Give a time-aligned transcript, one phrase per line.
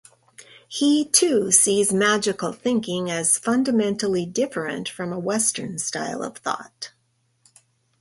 [0.67, 6.91] He too sees magical thinking as fundamentally different from a Western style of thought.